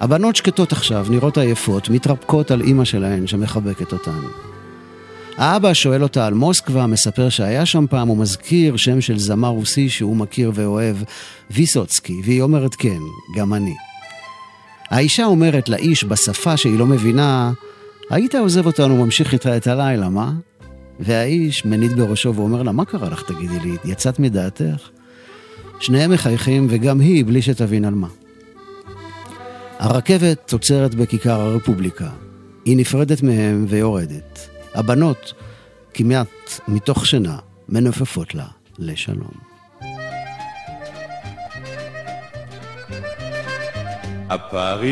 [0.00, 4.20] הבנות שקטות עכשיו, נראות עייפות, מתרפקות על אימא שלהן שמחבקת אותן.
[5.36, 9.88] האבא שואל אותה על מוסקבה, מספר שהיה שם פעם, הוא מזכיר שם של זמר רוסי
[9.88, 10.96] שהוא מכיר ואוהב,
[11.50, 12.98] ויסוצקי, והיא אומרת כן,
[13.36, 13.74] גם אני.
[14.90, 17.52] האישה אומרת לאיש בשפה שהיא לא מבינה,
[18.12, 20.32] היית עוזב אותנו וממשיך איתך את הלילה, מה?
[21.00, 24.88] והאיש מניד בראשו ואומר לה, מה קרה לך, תגידי לי, יצאת מדעתך?
[25.80, 28.08] שניהם מחייכים, וגם היא, בלי שתבין על מה.
[29.78, 32.10] הרכבת עוצרת בכיכר הרפובליקה.
[32.64, 34.48] היא נפרדת מהם ויורדת.
[34.74, 35.32] הבנות,
[35.94, 37.38] כמעט מתוך שינה,
[37.68, 38.46] מנופפות לה
[38.78, 39.51] לשלום.
[44.32, 44.88] À Paris,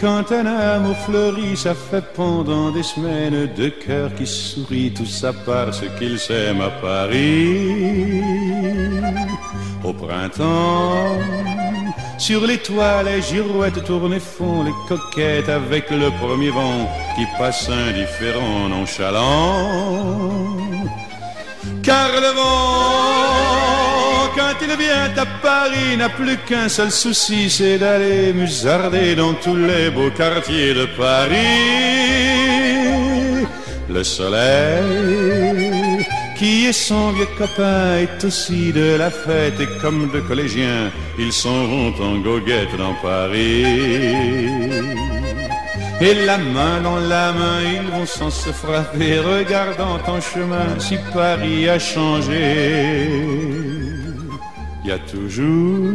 [0.00, 5.32] quand un amour fleurit, ça fait pendant des semaines deux cœurs qui sourient, tout ça
[5.44, 8.22] parce qu'ils s'aiment à Paris.
[9.82, 11.18] Au printemps,
[12.18, 17.26] sur les toits, les girouettes tournent et font les coquettes avec le premier vent qui
[17.36, 19.66] passe indifférent, nonchalant.
[21.82, 23.69] Car le vent,
[24.36, 29.56] quand il vient à Paris, n'a plus qu'un seul souci, c'est d'aller musarder dans tous
[29.56, 31.36] les beaux quartiers de Paris.
[33.88, 35.66] Le soleil,
[36.38, 41.32] qui est son vieux copain, est aussi de la fête et comme de collégiens, ils
[41.32, 43.64] s'en vont en goguette dans Paris.
[46.02, 50.96] Et la main dans la main, ils vont sans se frapper, regardant en chemin si
[51.12, 53.59] Paris a changé.
[54.82, 55.92] Il y a toujours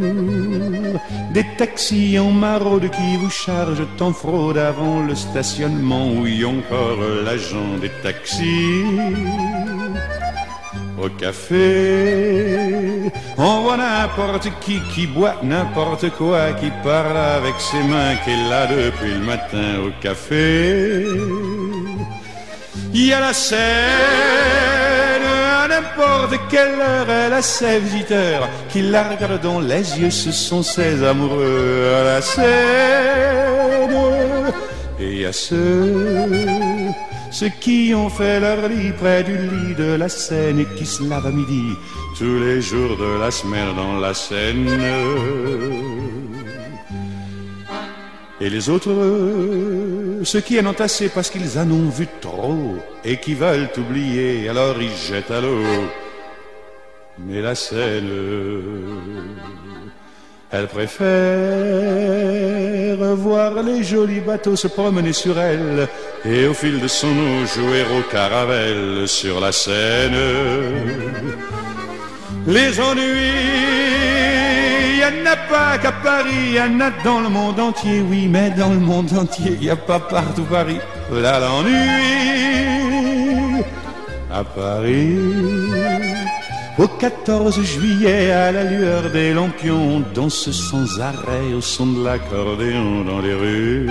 [1.34, 7.78] des taxis en maraude qui vous chargent en fraude avant le stationnement a encore l'agent
[7.82, 8.86] des taxis.
[11.02, 11.66] Au café,
[13.38, 18.50] on voit n'importe qui qui boit n'importe quoi, qui parle avec ses mains, qui est
[18.50, 21.06] là depuis le matin au café.
[22.94, 23.60] Il y a la scène,
[25.76, 30.64] n'importe quelle heure, elle a ses visiteurs qui la regardent dans les yeux, ce sont
[30.64, 33.96] ses amoureux à la scène.
[35.00, 36.92] Et a ceux,
[37.32, 41.04] ceux qui ont fait leur lit près du lit de la Seine et qui se
[41.04, 41.66] lavent à midi
[42.18, 44.70] tous les jours de la semaine dans la Seine.
[48.42, 48.94] Et les autres,
[50.24, 54.50] ceux qui en ont assez parce qu'ils en ont vu trop et qui veulent oublier,
[54.50, 55.64] alors ils jettent à l'eau.
[57.18, 58.12] Mais la Seine,
[60.52, 61.06] elle préfère
[63.16, 65.88] voir les jolis bateaux se promener sur elle
[66.26, 70.14] et au fil de son eau jouer au caravelle sur la Seine.
[72.48, 73.85] Les ennuis
[75.06, 78.50] en a pas qu'à Paris, il y en a dans le monde entier, oui, mais
[78.52, 80.80] dans le monde entier, il n'y a pas partout Paris.
[81.12, 82.86] Là l'ennui
[84.32, 85.18] à Paris.
[86.78, 92.04] Au 14 juillet, à la lueur des lampions, on danse sans arrêt au son de
[92.04, 93.90] l'accordéon dans les rues.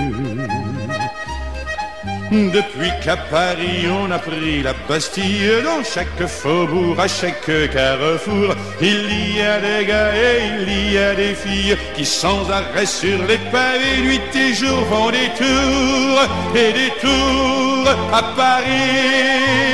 [2.33, 9.35] Depuis qu'à Paris on a pris la Bastille, dans chaque faubourg, à chaque carrefour, il
[9.35, 13.39] y a des gars et il y a des filles qui sans arrêt sur les
[13.51, 16.21] pavés, nuit et jour font des tours
[16.53, 19.69] et des tours à Paris.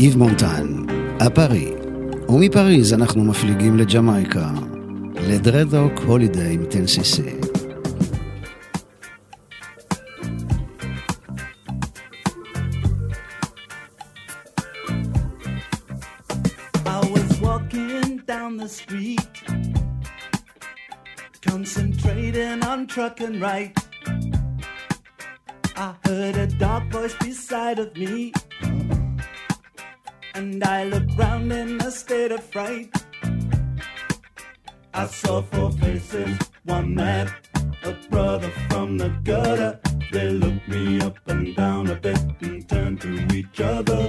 [0.00, 0.66] איב מונטן,
[1.20, 1.72] הפרי.
[2.28, 4.48] ומפריז אנחנו מפליגים לג'מייקה,
[5.28, 7.18] לדרדוק הולידיי עם 10cc.
[16.86, 19.34] I was walking down the street,
[21.48, 23.72] concentrating on trucking right.
[25.76, 28.32] I heard a dark voice beside of me,
[30.38, 32.88] and I looked round in a state of fright.
[34.99, 37.33] I saw four faces, one man,
[37.85, 39.79] a brother from the gutter.
[40.11, 44.08] They looked me up and down a bit and turned to each other.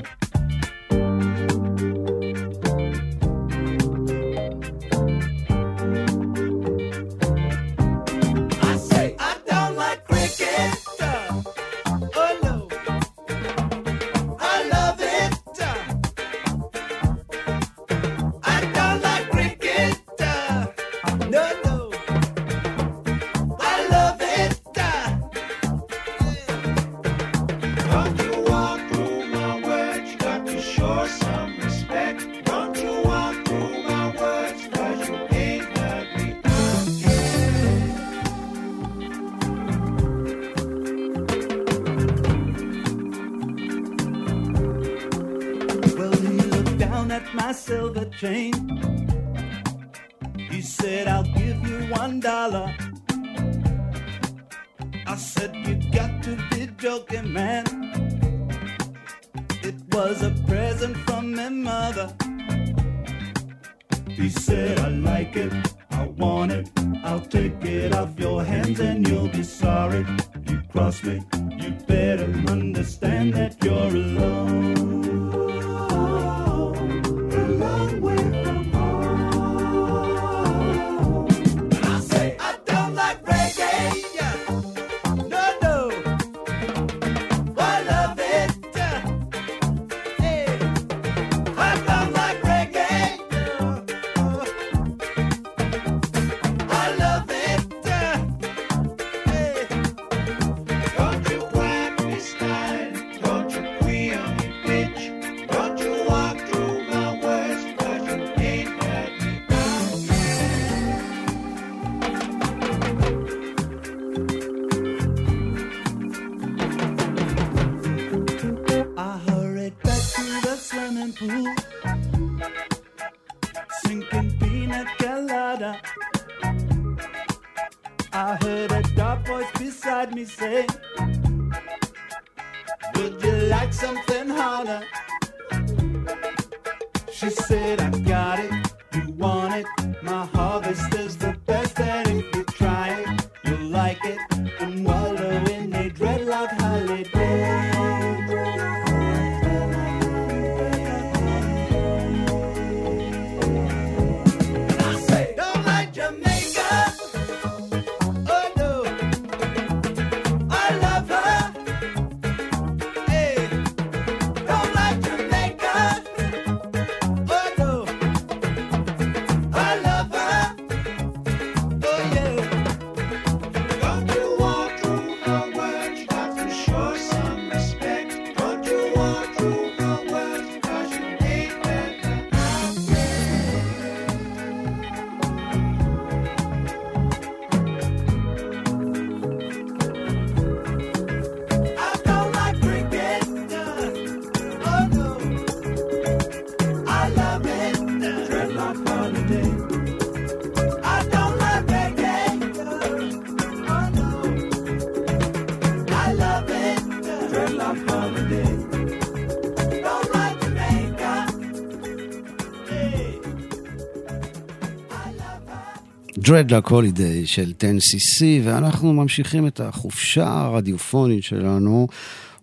[216.30, 221.88] Dreadlock Holiday של 10cc, ואנחנו ממשיכים את החופשה הרדיופונית שלנו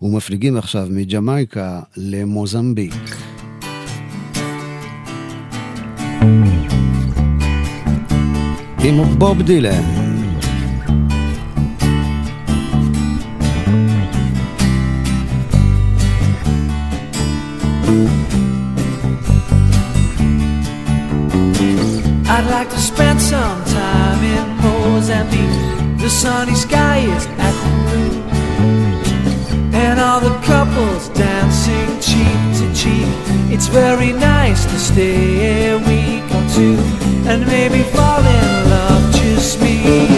[0.01, 2.93] ומפליגים עכשיו מג'מייקה למוזמביק.
[8.83, 10.16] עם בוב דילן.
[22.29, 25.97] I'd like to spend some time in Mozambique.
[25.97, 33.07] The sunny sky is at the moon, and all the couples dancing cheek to cheek.
[33.49, 36.77] It's very nice to stay a week or two
[37.29, 40.16] and maybe fall in love, just me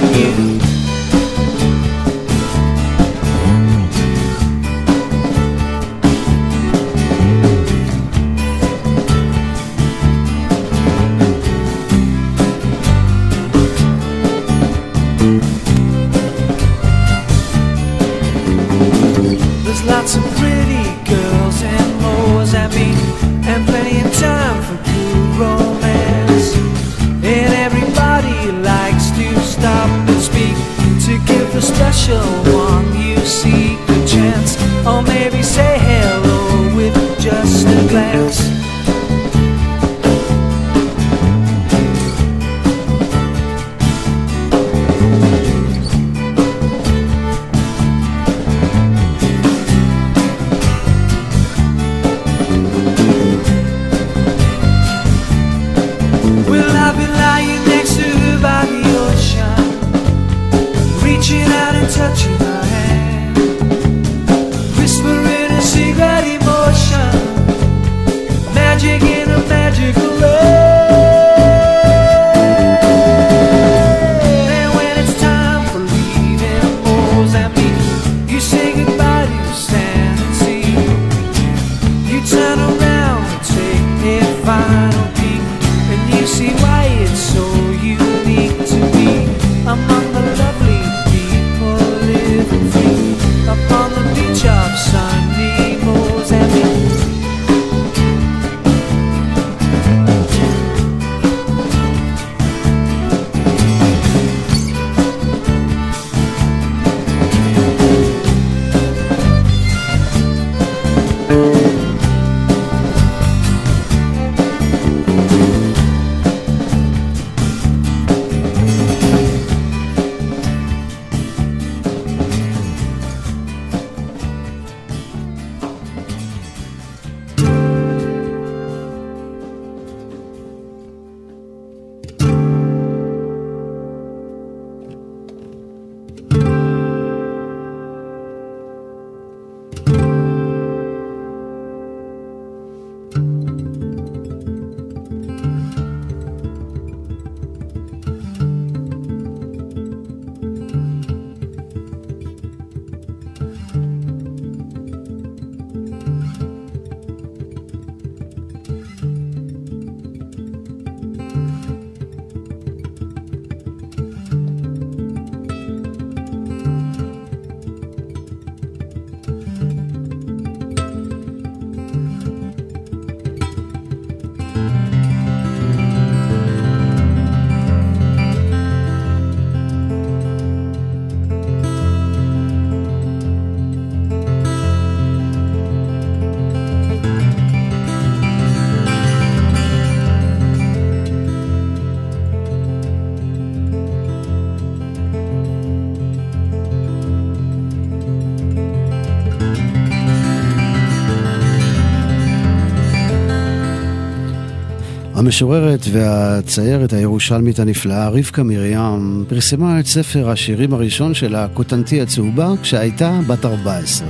[205.29, 213.19] המשוררת והציירת הירושלמית הנפלאה רבקה מרים פרסמה את ספר השירים הראשון שלה, כותנתי הצהובה, כשהייתה
[213.27, 214.07] בת 14.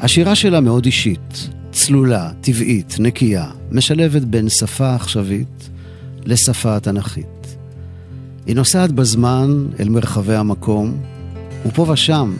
[0.00, 5.68] השירה שלה מאוד אישית, צלולה, טבעית, נקייה, משלבת בין שפה עכשווית
[6.24, 7.56] לשפה התנ"כית.
[8.46, 10.96] היא נוסעת בזמן אל מרחבי המקום,
[11.66, 12.34] ופה ושם,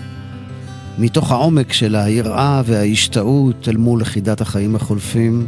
[0.98, 5.46] מתוך העומק של היראה וההשתאות אל מול חידת החיים החולפים,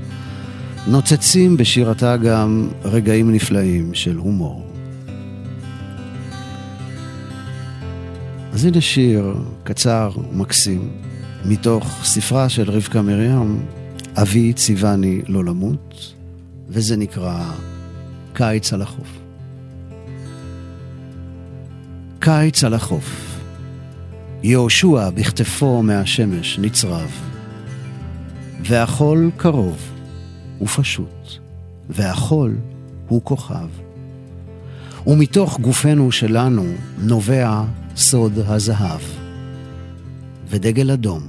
[0.87, 4.67] נוצצים בשירתה גם רגעים נפלאים של הומור.
[8.53, 10.91] אז הנה שיר קצר ומקסים
[11.45, 13.63] מתוך ספרה של רבקה מרים,
[14.17, 16.15] אבי ציווני לא למות,
[16.69, 17.45] וזה נקרא
[18.33, 19.19] קיץ על החוף.
[22.19, 23.39] קיץ על החוף.
[24.43, 27.11] יהושע בכתפו מהשמש נצרב.
[28.65, 29.91] והחול קרוב
[30.61, 31.39] ופשוט,
[31.91, 32.57] והחול
[33.09, 33.69] הוא כוכב.
[35.07, 36.65] ומתוך גופנו שלנו
[36.99, 37.63] נובע
[37.97, 39.01] סוד הזהב.
[40.49, 41.23] ודגל אדום,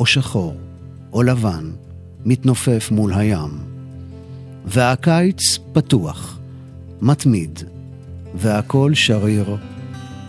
[0.00, 0.54] או שחור,
[1.12, 1.70] או לבן,
[2.24, 3.58] מתנופף מול הים.
[4.64, 6.38] והקיץ פתוח,
[7.00, 7.58] מתמיד,
[8.34, 9.56] והכל שריר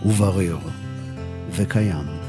[0.06, 0.58] ובריר
[1.56, 2.19] וקיים.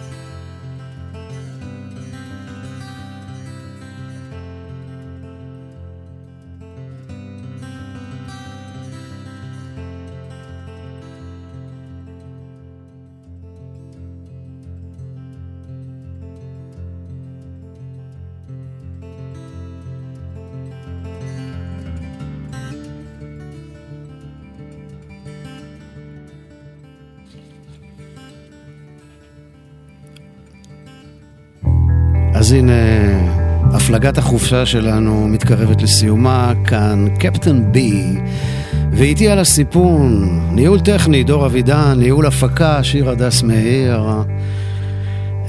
[32.51, 32.73] אז הנה,
[33.73, 38.03] הפלגת החופשה שלנו מתקרבת לסיומה, כאן קפטן בי,
[38.91, 44.03] ואיתי על הסיפון, ניהול טכני, דור אבידן, ניהול הפקה, שיר הדס מאיר.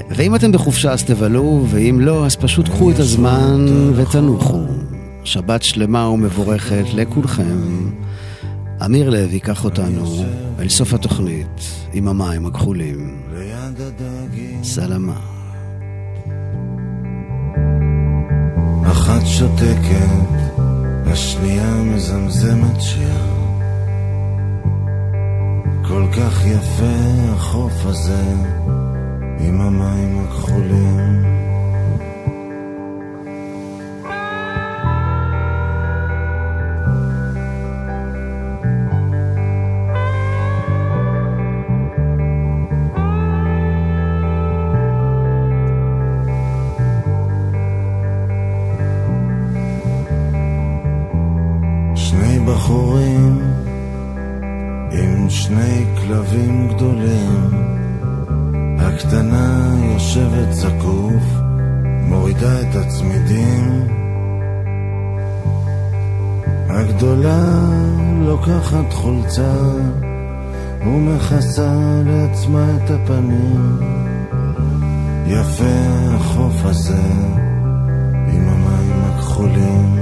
[0.09, 4.65] ואם אתם בחופשה אז תבלו, ואם לא, אז פשוט קחו את הזמן ותנוחו.
[5.23, 7.89] שבת שלמה ומבורכת לכולכם.
[8.85, 10.25] אמיר לב ייקח אותנו
[10.59, 11.61] אל סוף התוכנית
[11.93, 13.17] עם המים הכחולים.
[14.63, 15.32] סלמה.
[18.91, 20.59] אחת שותקת,
[21.05, 23.23] השנייה מזמזמת שיר.
[25.87, 26.95] כל כך יפה
[27.33, 28.23] החוף הזה,
[29.39, 31.42] עם המים הכחולים.
[69.33, 69.53] חולצה
[70.85, 73.79] ומכסה לעצמה את הפנים.
[75.27, 75.75] יפה
[76.15, 77.01] החוף הזה
[78.33, 79.92] עם המים הכחולים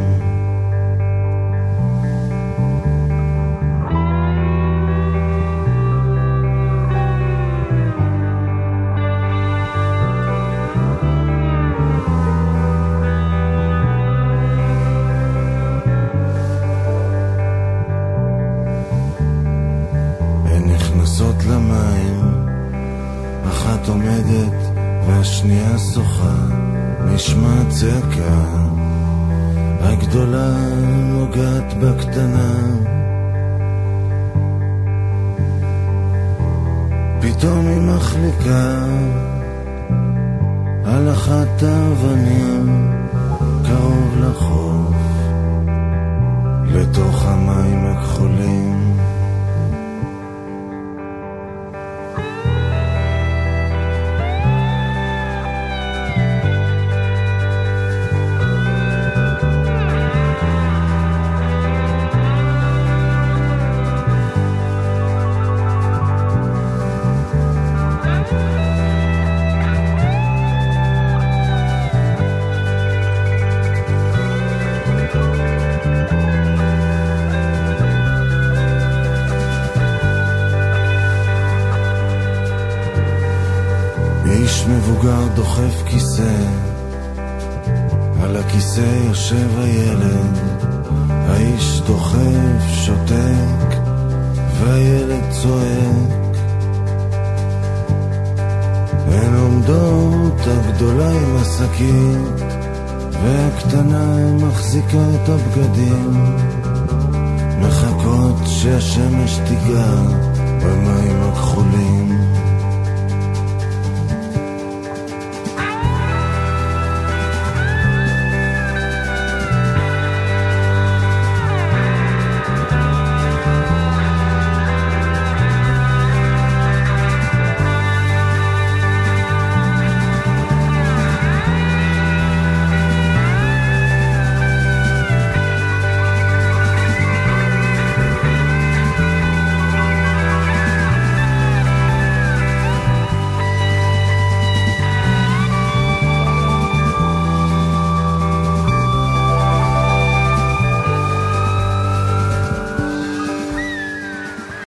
[105.53, 106.35] הבגדים,
[107.59, 109.91] מחכות שהשמש תיגע
[110.63, 112.19] במים הכחולים.